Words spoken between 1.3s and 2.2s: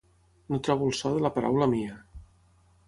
paraula mia.